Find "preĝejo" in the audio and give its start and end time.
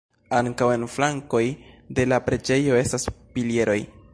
2.31-2.81